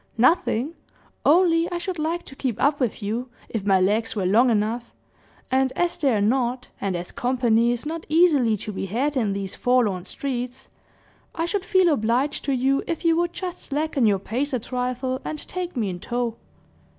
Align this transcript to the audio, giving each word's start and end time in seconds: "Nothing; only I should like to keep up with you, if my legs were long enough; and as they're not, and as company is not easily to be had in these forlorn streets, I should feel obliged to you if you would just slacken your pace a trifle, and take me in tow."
"Nothing; 0.17 0.73
only 1.23 1.71
I 1.71 1.77
should 1.77 1.99
like 1.99 2.23
to 2.23 2.35
keep 2.35 2.59
up 2.59 2.79
with 2.79 3.03
you, 3.03 3.29
if 3.49 3.63
my 3.63 3.79
legs 3.79 4.15
were 4.15 4.25
long 4.25 4.49
enough; 4.49 4.91
and 5.51 5.71
as 5.73 5.95
they're 5.99 6.19
not, 6.23 6.69
and 6.81 6.95
as 6.95 7.11
company 7.11 7.71
is 7.71 7.85
not 7.85 8.07
easily 8.09 8.57
to 8.57 8.71
be 8.71 8.87
had 8.87 9.15
in 9.15 9.33
these 9.33 9.53
forlorn 9.53 10.05
streets, 10.05 10.69
I 11.35 11.45
should 11.45 11.63
feel 11.65 11.93
obliged 11.93 12.43
to 12.45 12.51
you 12.55 12.81
if 12.87 13.05
you 13.05 13.15
would 13.17 13.31
just 13.33 13.61
slacken 13.61 14.07
your 14.07 14.17
pace 14.17 14.53
a 14.53 14.59
trifle, 14.59 15.21
and 15.23 15.37
take 15.47 15.77
me 15.77 15.87
in 15.91 15.99
tow." 15.99 16.35